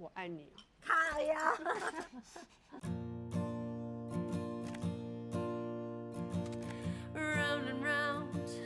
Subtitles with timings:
[0.00, 0.62] 我爱你啊！
[0.80, 1.34] 卡呀！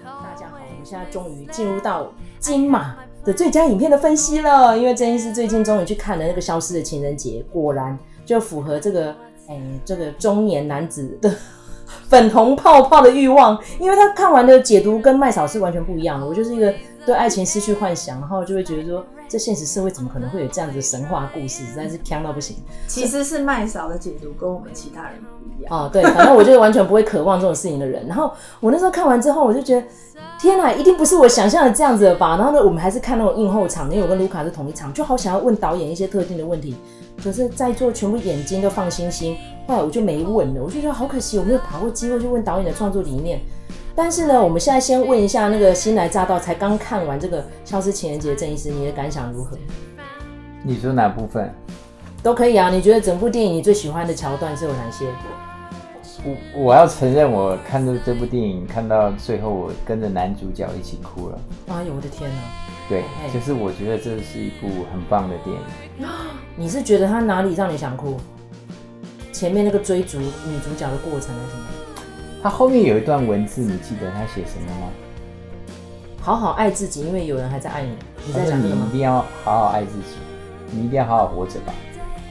[0.02, 4.76] 大家好，我们现在终于进入到金马的最佳影片的分析了。
[4.76, 9.10] 因为郑医师最近终于去看了那个《消失的情人节》，果然就符合这个
[9.48, 11.34] 哎、欸、这个中年男子的
[12.10, 13.58] 粉红泡泡的欲望。
[13.80, 16.26] 因为他看完的解读跟麦嫂是完全不一样的。
[16.26, 16.74] 我就是一个
[17.06, 21.64] 对爱情失去幻想，然后就会觉得说，这现实社会怎么可能会有这样子的神话故事？
[21.64, 22.54] 实在是锵到不行。
[22.86, 25.74] 其实是麦嫂的解读跟我们其他人不一样。
[25.74, 28.06] 哦，对，反正我就是完全不会渴望这种事情的人。
[28.06, 29.86] 然后我那时候看完之后，我就觉得。
[30.38, 32.36] 天哪，一定不是我想象的这样子的吧？
[32.36, 36.74] 然后呢，我们还是看那种映后场，因为我跟卢卡是同一场，就好想要问导演一些特定的问题，
[37.22, 39.36] 可是在座全部眼睛都放星星，
[39.68, 43.40] 后来我就没问了，我就觉得好可惜，我没有把握机会去问导演的创作理念。
[43.94, 49.56] 但是呢，我们现在先问一下那个新来乍到，才刚看完这个《消失情人节》的郑医师，你的感想如何？
[50.62, 51.52] 你说哪部分？
[52.22, 52.70] 都可以啊。
[52.70, 55.06] 你觉得整部电影你最喜欢的桥段是有哪些？
[56.24, 61.38] 我我要承认，我看到这部电影看到最后，我跟着男主角一起哭了。
[61.68, 62.36] 哎呦我的天哪！
[62.88, 63.02] 对，
[63.34, 66.08] 就是我觉得这是一部很棒的电影。
[66.56, 68.16] 你是觉得他哪里让你想哭？
[69.32, 71.64] 前面那个追逐女主角的过程还是什么？
[72.42, 74.88] 他后面有一段文字，你记得他写什么吗？
[76.20, 77.96] 好好爱自己，因为有人还在爱你。
[78.26, 78.74] 你在讲什么？
[78.74, 80.16] 你一定要好好爱自己，
[80.70, 81.72] 你一定要好好活着吧？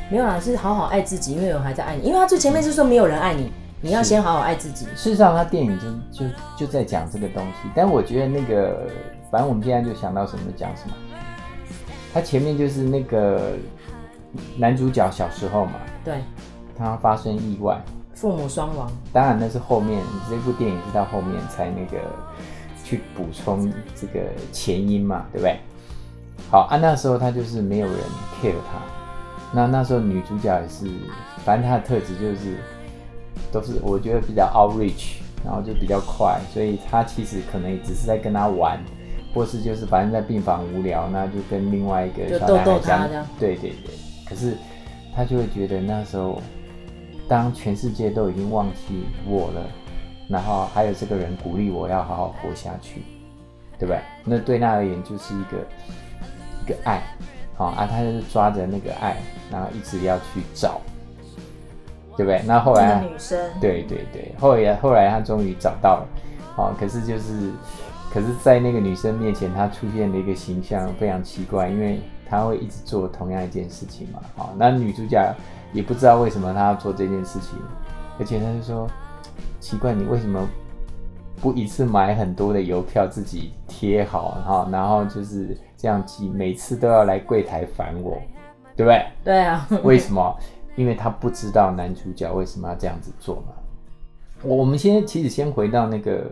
[0.09, 2.03] 没有啦，是好好爱自己，因为有人还在爱你。
[2.03, 3.51] 因为他最前面是说没有人爱你。
[3.83, 4.85] 你要先好好爱自己。
[4.95, 7.69] 事实上，他电影就就就在讲这个东西。
[7.73, 8.87] 但我觉得那个，
[9.31, 10.93] 反正我们现在就想到什么讲什么。
[12.13, 13.53] 他前面就是那个
[14.55, 16.17] 男主角小时候嘛，对，
[16.77, 17.81] 他发生意外，
[18.21, 18.87] 父母双亡。
[19.11, 21.97] 当然那是后面，这部电影是到后面才那个
[22.83, 24.19] 去补充这个
[24.51, 25.57] 前因嘛，对不对？
[26.51, 27.97] 好，啊，那时候他就是没有人
[28.41, 28.79] care 他。
[29.51, 30.85] 那那时候女主角也是，
[31.43, 32.57] 反正她的特质就是。
[33.51, 38.79] 都是我觉得比较 outreach，然后就比较快，所以她其实可能也只是在跟他玩，
[39.33, 43.93] 或是就是反正在病房无聊，那就跟另外一个小男孩讲，对对对。
[44.25, 44.55] 可是
[45.13, 46.41] 他就会觉得那时候，
[47.31, 49.65] 当全世界都已经忘记我了，
[50.27, 53.03] 然后还有这个人鼓励我要好好活下去，
[53.79, 53.99] 对不对？
[54.25, 55.57] 那对他而言就是一个
[56.61, 57.01] 一个爱，
[57.55, 59.15] 好啊，他就是抓着那个爱，
[59.49, 60.81] 然后一直要去找。
[62.17, 62.41] 对不对？
[62.45, 66.07] 那后来，女生，对对对，后来后来他终于找到了，
[66.57, 67.49] 哦，可是就是，
[68.13, 75.35] 可是，在那个女生面前，他出现的一个形象非常奇怪，因为他会一直做同样一件事情嘛，好，那女主角
[75.73, 77.59] 也不知道为什么他要做这件事情，
[78.17, 78.87] 而且他就说，
[79.59, 80.47] 奇怪，你为什么
[81.41, 88.17] 不一次买很多的邮票自己贴好，哈，然后就是这样寄，每次都要来柜台烦我，
[88.77, 89.05] 对不对？
[89.25, 90.33] 对啊，为什么？
[90.77, 93.51] 因为他不知道男主角为什么要这样子做嘛。
[94.41, 96.31] 我我们先其实先回到那个，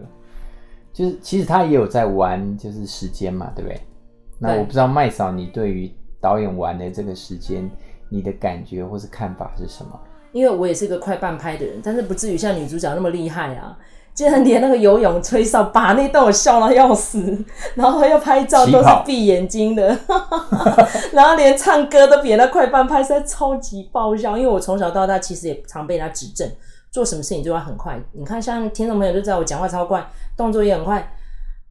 [0.94, 3.81] 就是其实他也有在玩，就是时间嘛，对不对？
[4.40, 5.92] 那我不知道麦嫂，你对于
[6.22, 7.70] 导演完的这个时间，
[8.10, 10.00] 你的感觉或是看法是什么？
[10.32, 13.78] 因为我也是个快半拍的人，但是不至于像女主角那么厉害啊。
[14.12, 17.46] 竟然连那个游泳、吹哨，把那段我笑到要死，
[17.76, 19.98] 然后要拍照都是闭眼睛的，
[21.14, 24.38] 然后连唱歌都比那快半拍，实在超级爆笑。
[24.38, 26.52] 因为我从小到大其实也常被他指正，
[26.92, 27.98] 做什么事情就要很快。
[28.12, 30.06] 你看，像听众朋友就知道我讲话超快，
[30.36, 31.10] 动作也很快。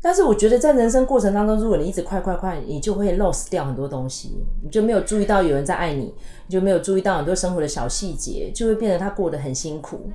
[0.01, 6.15] 但是我觉得在人生过程当中，如果你一直快快快，你就会 lost 掉很多东西，你就没有注意到有人在爱你，
[6.47, 10.09] 你就没有注意到很多生活的小细节，就会变得他过得很辛苦。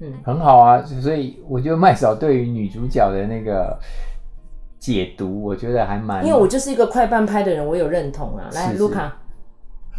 [0.00, 3.78] 嗯，很好啊，所以我觉得麦嫂对于女主角的那个
[4.80, 6.24] 解读，我觉得还蛮……
[6.26, 8.48] 因为我就是一个快半拍的人，我有认同啊。
[8.54, 9.16] 来，卢卡，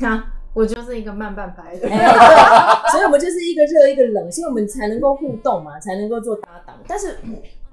[0.01, 6.75] 啊，我就是一个慢半拍的人， 欸、对，所以我们就是一个热一个冷，所以我们才能够互动嘛，才能够做搭档。
[6.87, 7.17] 但是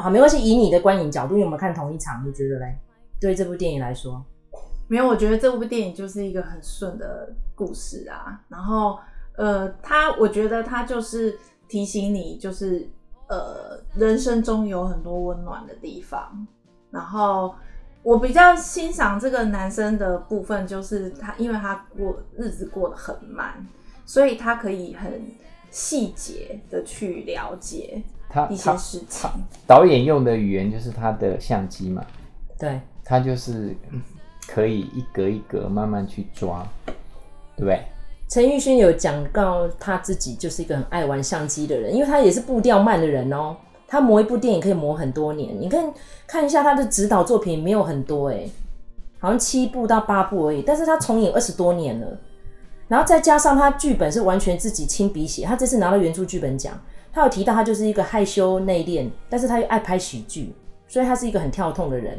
[0.03, 2.77] 好，没关系，以你的观影角度，因为我们看同一场，你觉得嘞？
[3.21, 4.23] 对这部电影来说，
[4.89, 8.41] 没有，我觉得这部电影就是一个很顺的故事啊。
[8.49, 8.99] 然后，
[9.37, 11.39] 呃，他，我觉得他就是。
[11.69, 12.87] 提醒你，就是
[13.29, 16.47] 呃，人生中有很多温暖的地方。
[16.91, 17.55] 然后
[18.03, 23.67] 我比较欣赏这个男生的部分，就是他，因为他过日子过得很慢，
[24.05, 25.25] 所以他可以很
[25.71, 29.31] 细节的去了解他一些事情。
[29.67, 32.03] 导演用的语言就是他的相机嘛，
[32.59, 33.77] 对，他就是
[34.47, 36.67] 可以一格一格慢慢去抓，
[37.57, 37.83] 对不对？
[38.29, 43.55] 陈玉勋有讲到他自己就是一个很爱玩相机的人，因为他也是步调慢的人哦。
[43.87, 45.55] 他磨一部电影可以磨很多年。
[45.61, 45.93] 你看
[46.27, 48.49] 看一下他的指导作品，没有很多哎，
[49.19, 52.07] 好像七部到八部而已，但是他重影二十多年了，
[52.89, 56.73] 然后再加上他剧本是完全自己亲笔写，他这次拿到原著剧本奖，
[57.13, 60.55] 他有提到他就是一个害羞内敛，但是他又爱拍喜剧，
[60.89, 62.19] 所以他是一个很跳痛的人，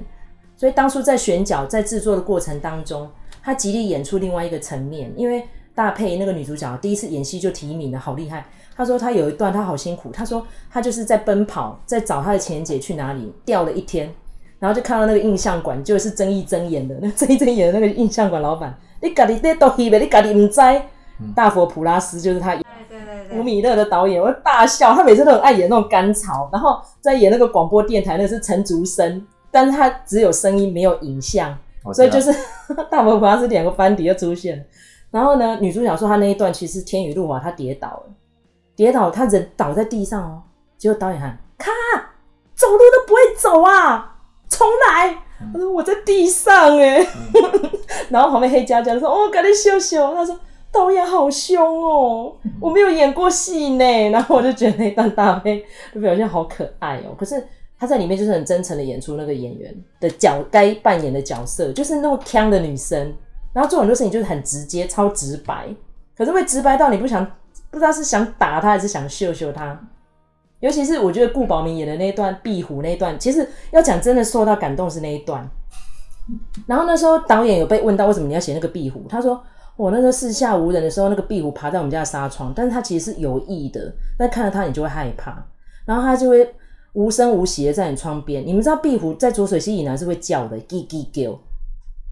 [0.56, 3.10] 所以当初在选角在制作的过程当中，
[3.42, 5.44] 他极力演出另外一个层面，因为
[5.74, 8.46] 大佩那个女主角第一次演戏就提名了，好厉害。
[8.76, 14.14] 他说他有一段他好辛苦，他说他就是在奔跑，在找他的前姐去哪里，掉了一天，
[14.60, 20.60] 然后就看到那个印象馆，就是曾一睁眼的，那曾一睁眼的那个印象馆老板，你家里在都戏呗，你家里唔知？
[21.36, 22.56] 大佛普拉斯就是他，
[23.38, 31.58] 吴米勒的导演，我大笑，他每次都很爱演那种甘草，然后在演那个广播电台，那是陈竹生，但是他只有声音没有影像，
[31.94, 32.34] 所以就是
[32.90, 34.66] 大佛普拉斯两个班底就出现，
[35.12, 38.04] 然后呢，女主角说她那一段其实天雨路滑，她跌倒了。
[38.76, 40.42] 跌倒，她人倒在地上哦。
[40.80, 41.70] 结果导演喊：“咔，
[42.56, 44.16] 走路都不会走啊，
[44.50, 45.16] 重来！”
[45.54, 47.00] 他说：“我在地上哎。
[47.00, 47.70] 嗯”
[48.10, 50.36] 然后旁边黑佳佳说：“哦，赶紧秀秀。”他说
[50.74, 57.16] ：“导演好凶哦， 我没有演过戏呢。”然后我就觉得那段大飞的表现好可爱哦。
[57.18, 57.42] 可是
[57.80, 63.14] 她在里面就是很真诚的演出那个演员的角该扮演的角色，就是那么腔的女生。
[63.54, 65.70] 然后做很多事情就是很直接、超直白，
[66.18, 67.26] 可是会直白到你不想。
[67.70, 69.80] 不知道是想打她还是想秀秀她，
[70.60, 75.50] 尤其是我觉得顾宝明演的那一段壁虎那一段，其实要讲真的受到感动是那一段。
[76.68, 79.44] 然后那时候导演有被问到为什么你要写那个壁虎，他说
[79.76, 85.44] 我那时候四下无人的时候，那个壁虎爬在我们家的纱窗，但是它其实是有意的，但看到它你就会害怕，
[85.86, 86.48] 然后它就会
[86.94, 88.46] 无声无息的在你窗边。
[88.46, 91.40] 你们知道壁虎在浊水溪以南是会叫的，叽叽叫。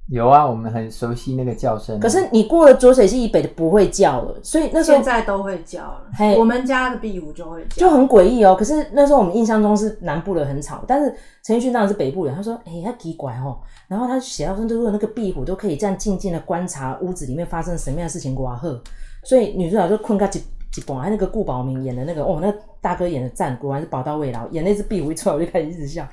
[0.07, 1.97] 有啊，我们很熟悉那个叫声。
[1.99, 6.03] 可是你过了浊水溪以北的不会叫了，所以那时候现在都会叫了。
[6.13, 8.53] 嘿，我们家的壁虎就会叫，就很诡异哦。
[8.53, 13.57] 可是那时候我们印象中是南部的很吵，但是陈奕迅当然是北部人，他说：“哎、欸，他奇怪哦。”
[13.87, 18.81] 然后他写到说，如果那个壁虎都可以这样静静的观察屋子里面发生什么样的事情，哇呵！
[19.23, 20.43] 所以女主角就困个几
[20.73, 24.47] 几半，还那个顾宝明演的那个哦，那个、大哥演的赞，果然是宝刀未老。
[24.49, 26.05] 演那只壁虎一出来，我就开始一直笑。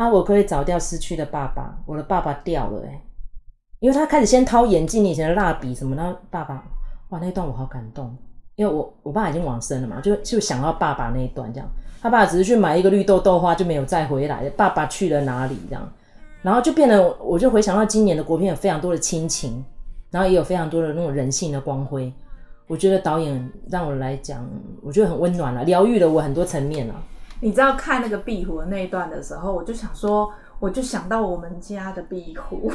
[0.00, 3.02] 啊，我可以找掉失去的爸爸，我的爸爸掉了哎。
[3.80, 6.64] 因为他开始先掏眼镜，以前的蜡笔什么的，爸爸，
[7.10, 8.16] 哇，那段我好感动，
[8.56, 11.68] 因为我我爸已经往生了嘛，就就想到爸爸那一段这样，
[12.00, 15.86] 他爸只是去买一个绿豆豆花就没有再回来，爸爸去了哪里这样，
[16.40, 19.62] 然后就变得，我就回想到今年的国片有非常多的亲情，
[20.10, 22.10] 然后也有非常多的那种人性的光辉，
[22.66, 24.48] 我觉得导演让我来讲，
[24.82, 26.94] 我觉得很温暖了，疗愈了我很多层面了。
[27.40, 30.32] 你知道看那个壁虎的那一段的时候，我就想说。
[30.60, 32.70] 我就想到我们家的壁虎，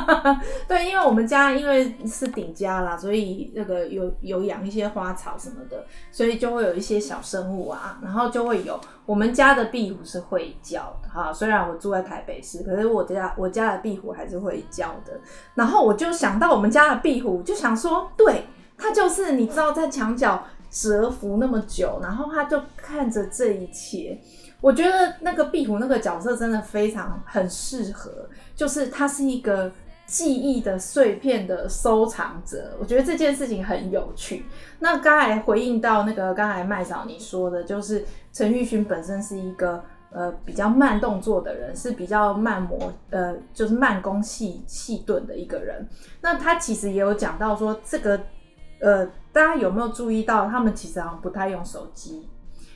[0.68, 11.32] 对，因为我们家因为是顶家啦，所以那个有有养一些花草什么的，所以就会有一些小生物啊，然后就会有我们家的壁虎是会叫的哈。
[11.32, 15.18] 虽然我住在台北市，可是我家我家的壁虎还是会叫的。
[15.54, 18.44] 然后我就想到我们家的壁虎，就想说，对，
[18.76, 24.18] 它就是你知道在墙角蛰伏那么久，然后他就看着这一切。
[24.60, 29.70] 我觉得那个壁虎那个角色真的非常很适合，就是他是一个
[30.06, 32.76] 记忆的碎片的收藏者。
[32.80, 34.46] 我觉得这件事情很有趣。
[34.78, 39.82] 那刚才回应到那个刚才麦嫂你说的，就是陈玉勋本身是一个
[40.12, 45.86] 呃比较慢动作的人，是比较慢磨呃就是慢工细细钝的一个人。
[46.20, 48.20] 那他其实也有讲到说，这个
[48.80, 52.28] 呃大家有没有注意到，他们其实好像不太用手机。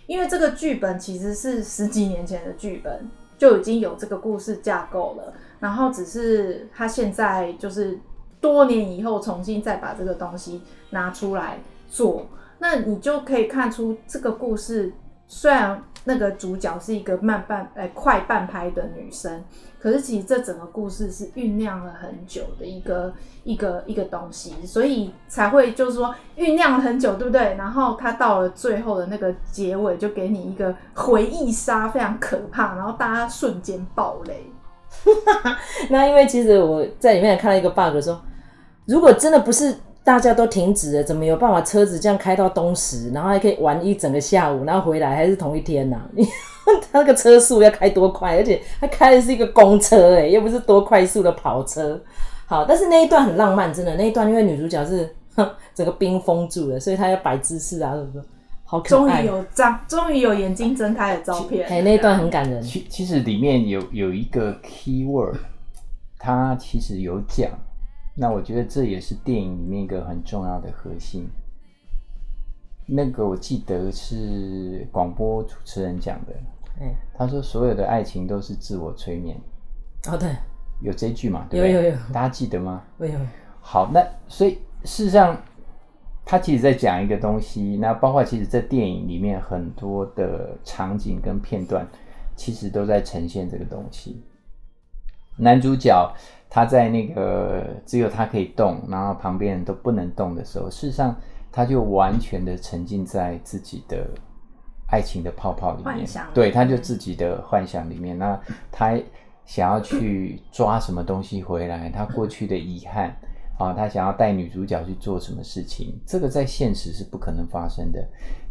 [0.07, 7.99] 因为这个剧本其实是十几年前的剧本，就已经有这个故事架构了，然后只是他现在就是
[8.41, 12.29] 多年以后重新再把这个东西拿出来做，
[12.61, 14.93] 那你就可以看出这个故事
[15.27, 19.45] 虽然那个主角是一个慢半哎快半拍的女生。
[19.79, 23.13] 可是其实这整个故事是酝酿了很久的一个
[23.45, 27.55] 一个一个东西，所以才会就是说酝酿了很久，对不对？
[27.57, 34.51] 然后他到了最后的那个结尾，就给你一个回忆杀，非常可怕，然后大家瞬间爆雷。
[35.89, 38.21] 那因为其实我在里面看到一个 bug，说
[38.87, 39.73] 如果真的不是
[40.07, 46.07] 大家都停止了，怎么有办法车子这样开到东石，然后还可以玩一整个下午，然后回来还是同一天呢、啊？
[46.65, 52.01] 他那个车速要开多快，而且他开的是一个公车，哎，又不是多快速的跑车。
[52.47, 55.13] 好，但是那一段很浪漫，真的那一段，因为女主角是
[55.75, 58.25] 整个冰封住了，所以她要摆姿势啊，是不是？
[58.65, 59.25] 好可爱。
[59.25, 61.67] 终于有张，终于有眼睛睁开的照片。
[61.69, 62.63] 哎，那一段很感人。
[62.63, 65.35] 其其实里面有有一个 key word，
[66.17, 67.51] 它其实有讲。
[68.17, 71.29] 那我觉得这也是电影里面一个很重要的核心。
[72.87, 76.33] 那个我记得是广播主持人讲的。
[77.15, 79.37] 他说：“所有的爱情都是自我催眠。”
[80.09, 80.31] 哦，对，
[80.81, 81.47] 有这句嘛？
[81.49, 81.73] 对不对？
[81.73, 82.85] 有有有，大家记得吗？
[82.99, 83.19] 有有。
[83.61, 85.37] 好，那所以事实上，
[86.25, 87.79] 他其实在讲一个东西。
[87.81, 91.87] 那包括其实，在电影里面很多的场景跟片段，
[92.37, 94.23] 其实都在呈现这个东西。
[95.39, 96.15] 男主角
[96.49, 101.15] 他在那个只有他可以动，然后旁边人都不能动的时候，事实上
[101.53, 104.07] 他就完全的沉浸在自己的
[104.89, 108.17] 爱情的泡泡里面，对，他就自己的幻想里面。
[108.19, 108.99] 那他
[109.45, 113.15] 想要去抓什么东西回来，他过去的遗憾
[113.59, 118.03] 啊，他想要带女主角去做什么事情，这个在现实是不可能发生的。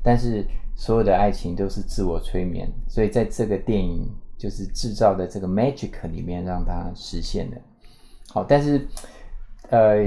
[0.04, 4.08] 但是所有的爱情都是自我催眠，所以在这个电影。
[4.38, 7.58] 就是制造的这个 magic 里面让他实现了，
[8.30, 8.88] 好，但是，
[9.70, 9.98] 呃，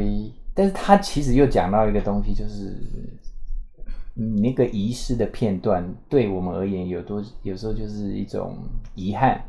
[0.55, 2.77] 但是他其实又讲到一个东西，就是
[4.15, 8.59] 你那个遗失的片段对我们而言有多有时候就是一种
[8.95, 9.41] 遗憾，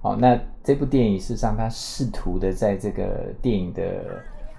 [0.00, 3.82] 好，那这部电影事实上他试图的在这个电影的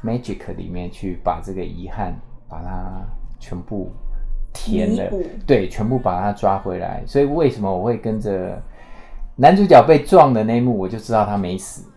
[0.03, 2.13] magic 里面去把这个遗憾
[2.49, 3.05] 把它
[3.39, 3.91] 全部
[4.53, 5.11] 填了，
[5.45, 8.61] 对，全部把它抓回来，所以为什么我会跟着？
[9.35, 11.89] 男主角被撞的那一幕，我就知道他没死，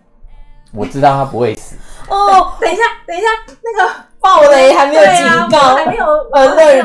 [0.73, 1.76] 我知道他不会死。
[2.08, 3.26] 哦，等一下，等一下，
[3.62, 6.85] 那个爆雷还没有警告，啊、还没有，呃，没有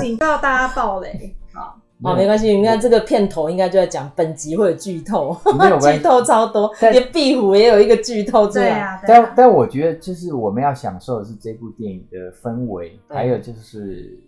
[0.00, 1.36] 警告大家爆雷。
[1.52, 2.52] 好，好，没关系。
[2.56, 5.36] 你看这个片头应该就在讲本集会有剧透，
[5.80, 8.64] 剧透超多，连壁虎也有一个剧透出来。
[8.64, 14.18] 对啊，啊，但但我觉得就是我们要享受的是这部电影的氛围，还有就是。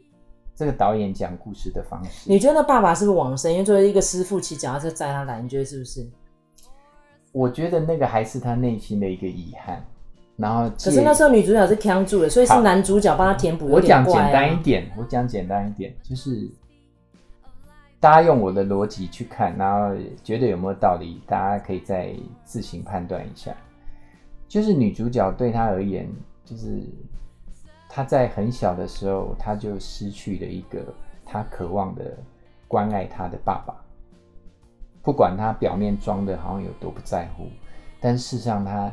[0.55, 3.51] 这个导演讲故事的方式，你觉得那爸爸是不是往生？
[3.51, 6.07] 因为作为一个师父，骑脚踏车载他来，你觉得是不是？
[7.33, 9.85] 我觉得那个还是他内心的一个遗憾。
[10.37, 13.71] 然后，可是那时候女主角是扛住的，所以是男主角帮他填补、啊。
[13.73, 16.49] 我讲简单一点，我讲简单一点，就是
[17.99, 23.55] 大家用我的逻辑去看，然后觉得有没有道理，大家可以再自行判断一下。
[24.49, 26.09] 就是女主角对他而言，
[26.45, 26.83] 就是。
[27.95, 30.83] 他在很小的时候，他就失去了一个
[31.27, 32.17] 他渴望的
[32.67, 33.82] 关爱他的爸爸。
[35.03, 37.47] 不管他表面装的好像有多不在乎，
[38.01, 38.93] 但事实上他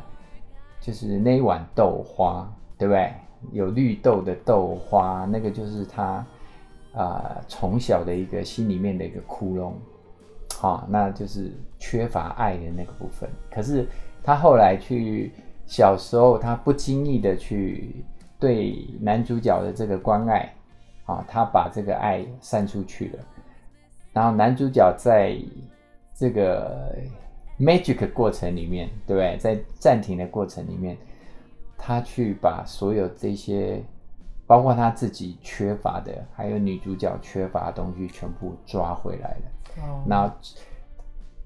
[0.80, 3.12] 就是那一碗豆花，对不对？
[3.52, 6.26] 有绿豆的豆花，那个就是他啊
[6.92, 9.72] 呃、从小的一个心里面的一个窟窿，
[10.56, 13.28] 好，那就是缺乏爱的那个部分。
[13.50, 13.88] 可是
[14.22, 15.32] 他后来去
[15.66, 18.04] 小时候，他不经意的去。
[18.40, 20.50] 对男主角的这个关爱，
[21.04, 23.18] 啊，他把这个爱散出去了。
[24.14, 25.36] 然后男主角在
[26.20, 26.94] 这个
[27.58, 29.38] magic 过程里面，对不对？
[29.38, 30.94] 在暂停的过程里面，
[31.78, 33.82] 他去把所有这些，
[34.46, 39.82] 包括他自己缺乏的，还有女主角缺乏的东西，全部抓回来了。
[39.82, 40.04] 哦。
[40.06, 40.30] 然后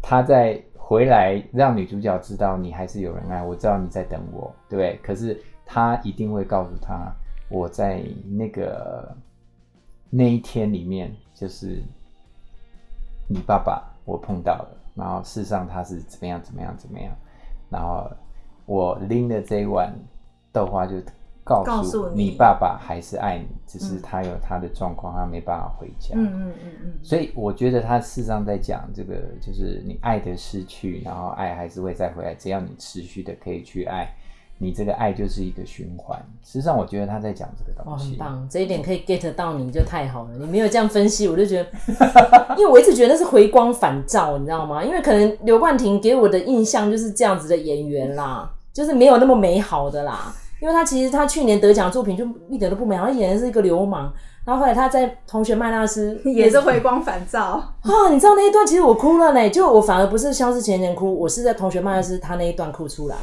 [0.03, 4.99] 他在回来，让女主角知道你还是有人爱，我知道你在等我，对不对？
[5.03, 5.41] 可是。
[5.67, 7.11] 他一定会告诉他，
[7.49, 9.17] 我在那个
[10.11, 11.83] 那一天里面，就是
[13.27, 17.13] 你爸爸我碰到了，然后事实上他是怎么样怎么样怎么样，
[17.71, 18.11] 然后
[18.67, 19.93] 我拎的这一碗
[20.53, 20.97] 豆花就
[21.43, 26.15] 告诉你，你爸爸还是爱你，只是他有他的状况，他没办法回家。
[26.17, 26.93] 嗯嗯嗯嗯。
[27.03, 34.09] 所以我觉得他事实上在讲这个，就是你爱的失去，然后爱还是会再回来，只要你持续的可以去爱。
[34.59, 36.19] 你这个爱就是一个循环。
[36.45, 38.07] 实际上，我觉得他在讲这个东西。
[38.07, 40.31] 哦，很棒，这一点可以 get 到你就太好了。
[40.39, 44.83] 你没有这样分析，我就觉得， 因为我一直觉得那是回光返照，你知道吗？
[44.83, 50.35] 因为可能刘冠廷给我的印象就是这样子的演员啦，就是没有那么美好的啦。
[50.61, 54.11] 因为他其实他去年得奖作品就一点都不美好，他演的是一个流氓。
[54.47, 57.43] 然后后来他在《同学麦娜丝》 也是回光返照
[57.83, 58.09] 啊！
[58.11, 63.17] 你知道那一段其实我哭了呢，就我反而不是消失前年哭，我是在《同学麦娜丝》他那一段哭出来。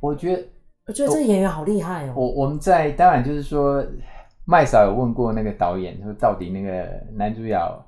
[0.00, 0.42] 我觉得。
[0.88, 2.14] 我觉得这个演员好厉害哦！
[2.16, 3.84] 我我们在当然就是说，
[4.46, 7.84] 麦嫂有问过那个导演，说到底那个男主角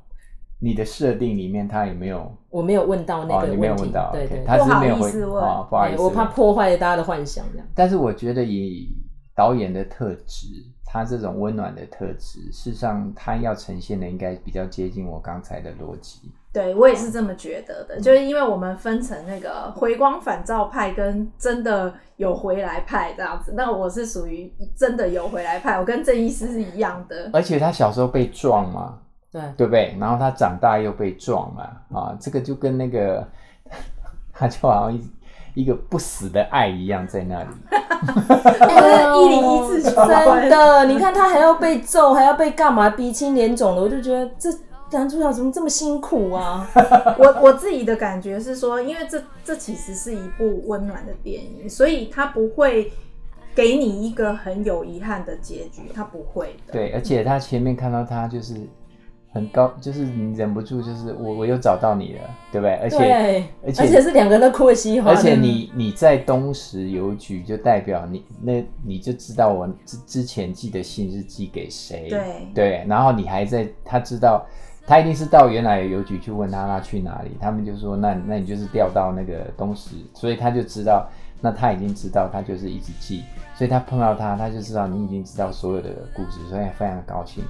[0.58, 2.30] 你的设定里面他有没有？
[2.50, 5.08] 我没有问到那个问题，哦、你没有问到，对对，他是没有回
[5.40, 7.66] 啊、哦，不好意思，我怕破坏了大家的幻想这样。
[7.74, 8.94] 但是我觉得以
[9.34, 10.46] 导演的特质，
[10.84, 16.30] 他这种温暖的特质，事实上他要呈现的应该比较接近我刚才的逻辑。
[16.52, 27.30] 对，我也是这么觉得的，就是因为我们分成那个回光返照派跟真的有回来派这样子，那我是属于真的有回来派，我跟郑医师是一样的。
[27.32, 28.98] 而且他小时候被撞嘛，
[29.30, 29.96] 对，对不对？
[30.00, 31.62] 然后他长大又被撞嘛，
[31.96, 33.24] 啊，这个就跟那个
[34.32, 35.08] 他就好像一
[35.54, 37.48] 一个不死的爱一样在那里，
[39.22, 39.94] 一零一次真
[40.50, 44.50] 的， 你看他还要被揍，还要被干嘛，鼻青脸肿的，我就觉得这。
[44.92, 46.68] 男主角怎么这么辛苦啊？
[47.18, 52.92] 我我自己的感觉是说，因为这这其实是一部温暖的电影，所以他不会
[53.54, 56.72] 给你一个很有遗憾的结局，他不会的。
[56.72, 58.54] 对，而且他前面看到他就是。
[59.32, 62.20] 很高，就是你忍不住，就是我我又找到你了，
[62.50, 62.74] 对不对？
[62.82, 64.98] 而且而且而且是两个人都哭得稀。
[64.98, 72.84] 而且你你在东石邮局，就代表你那你就知道我之之前寄的信是寄给谁，对对。
[72.88, 74.44] 然后你还在，他知道
[74.90, 81.08] 他一定是到原来的邮局去问他他去哪里，他们就说那那你就是调到那个东石，所以他就知道，
[81.40, 83.22] 那他已经知道他就是一只鸡，
[83.54, 87.44] 所以他碰到他，他就知道你已经知道所有的故事，所以非常高兴。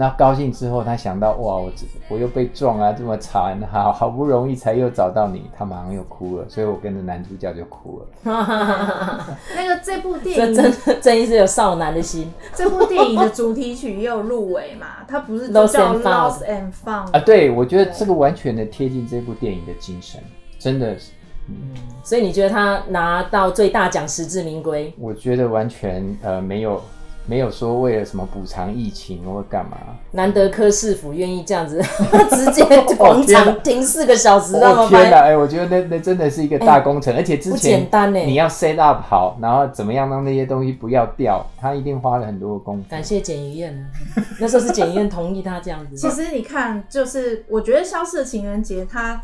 [0.00, 1.72] 那高兴之后，他想到哇，我
[2.08, 8.06] 我又被撞啊，这么惨， 好好不容易才又找到你，他马上又哭了，所以我跟着男主角就哭了。
[9.56, 12.32] 那个这部电影，这真的真是有少男的心。
[12.54, 14.86] 这部电影的主题曲也有入围嘛？
[15.08, 17.18] 它不是叫 Lost and Found 啊？
[17.18, 20.22] 对，我觉得这个完全的贴近这部电影的精神，
[20.60, 21.10] 真的是。
[21.48, 21.74] 嗯，
[22.04, 24.94] 所以你觉得他拿到最大奖实至名归？
[24.96, 26.80] 我觉得完全呃没有。
[27.28, 29.76] 没有说为了什么补偿疫情或干嘛，
[30.12, 31.78] 难得柯市府愿意这样子，
[32.32, 32.64] 直接
[32.96, 35.18] 广场停四个小时，那么、哦、天哪！
[35.24, 38.18] 哎，我觉得那那真的是一个大工程，欸、而且之前不简单呢。
[38.20, 42.88] 你要 set up 好，然后怎么样让那些东西不要掉，他一定花了很多的功夫。
[42.88, 43.90] 感谢检仪院，
[44.40, 45.96] 那时候是检仪院同意他这样子。
[45.96, 49.20] 其实你看，就是我觉得《消失的情人节》他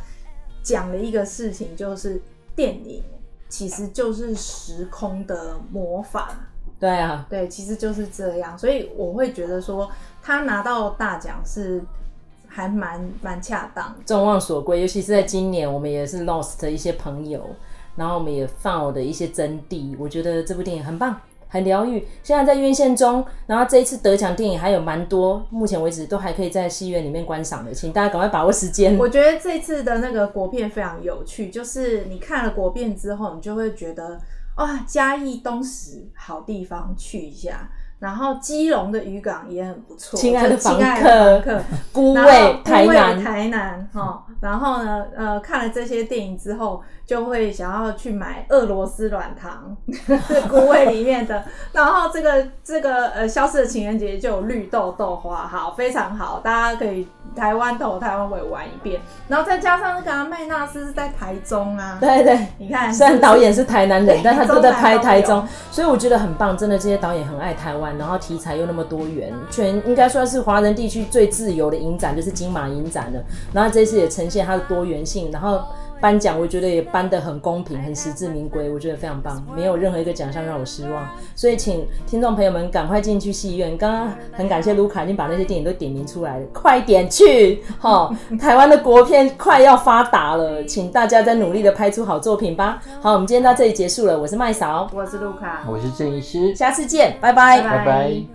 [0.62, 2.20] 讲了一个事情，就是
[2.54, 3.02] 电影
[3.48, 6.50] 其实就是时空的魔法。
[6.84, 9.90] 对啊，对，其实就是这样，所以我会觉得说
[10.22, 11.82] 他拿到大奖是
[12.46, 14.82] 还蛮蛮恰当，众望所归。
[14.82, 17.42] 尤其是在今年，我们也是 lost 的一些朋友，
[17.96, 19.96] 然后我们也 found 的一些真谛。
[19.98, 22.06] 我觉得这部电影很棒，很疗愈。
[22.22, 28.98] 现在在院线中，然后这一次得奖电影还有蛮多，目前为止都还可以在戏院里面观赏的，请大家赶快把握时间。
[28.98, 34.20] 我觉得这次的那个国片非常有趣，就是你看了国片之后，你就会觉得。
[34.56, 40.18] 哇，嘉义东石好地方去一下，然后基隆的渔港也很不错。
[40.18, 44.24] 亲爱的房客，孤味台南，台南哈。
[44.40, 49.76] 然后呢，呃，看了这些电影之后，就会想要去买俄罗斯软糖，
[50.50, 51.44] 孤味里面的。
[51.72, 57.06] 然后这个这个呃，消失的情人节就有绿豆豆花，好，非常好，大家可以。
[57.34, 75.62] 台湾头台湾尾玩一遍，然后再加上那个麦纳斯是在台中啊，对对，你看，虽然导演是台南人，但他都在拍台中，所以我觉得很棒，真的这些导演很爱台湾，然后题材又那么多元，全应该算是华人地区最自由的影展，就是金马影展了，然后这次也呈现它的多元性，然后。
[76.04, 81.08] 颁奖我觉得也颁得很公平，很实至名归，我觉得非常棒，没有任何一个奖项让我失望。
[81.34, 83.74] 所以请听众朋友们赶快进去戏院。
[83.78, 87.62] 刚刚很感谢卢卡已经把那些电影都点名出来了，快点去！
[87.80, 92.82] 齁， 台湾的国片快要发达了，请大家再努力的拍出好作品吧。
[93.00, 98.33] 好，我们今天到这里结束了，我是麦嫂，我是卢卡，我是郑医师，下次见，拜拜，拜拜。